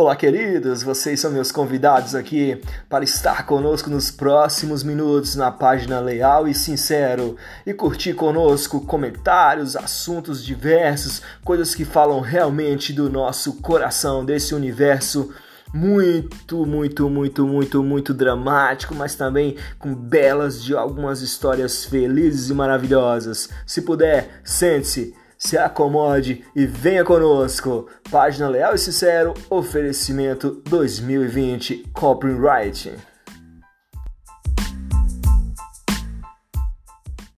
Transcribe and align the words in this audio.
Olá, 0.00 0.16
queridos, 0.16 0.82
vocês 0.82 1.20
são 1.20 1.30
meus 1.30 1.52
convidados 1.52 2.14
aqui 2.14 2.58
para 2.88 3.04
estar 3.04 3.44
conosco 3.44 3.90
nos 3.90 4.10
próximos 4.10 4.82
minutos 4.82 5.36
na 5.36 5.50
página 5.50 6.00
Leal 6.00 6.48
e 6.48 6.54
Sincero 6.54 7.36
e 7.66 7.74
curtir 7.74 8.14
conosco 8.14 8.80
comentários, 8.80 9.76
assuntos 9.76 10.42
diversos, 10.42 11.20
coisas 11.44 11.74
que 11.74 11.84
falam 11.84 12.20
realmente 12.20 12.94
do 12.94 13.10
nosso 13.10 13.60
coração, 13.60 14.24
desse 14.24 14.54
universo 14.54 15.34
muito, 15.74 16.64
muito, 16.64 17.10
muito, 17.10 17.46
muito, 17.46 17.82
muito 17.82 18.14
dramático, 18.14 18.94
mas 18.94 19.14
também 19.14 19.56
com 19.78 19.94
belas 19.94 20.64
de 20.64 20.74
algumas 20.74 21.20
histórias 21.20 21.84
felizes 21.84 22.48
e 22.48 22.54
maravilhosas. 22.54 23.50
Se 23.66 23.82
puder, 23.82 24.40
sente-se 24.42 25.14
se 25.40 25.56
acomode 25.56 26.44
e 26.54 26.66
venha 26.66 27.02
conosco. 27.02 27.88
Página 28.10 28.48
Leal 28.48 28.74
e 28.74 28.78
Sincero, 28.78 29.32
oferecimento 29.48 30.62
2020 30.66 31.88
Copyright. 31.94 33.09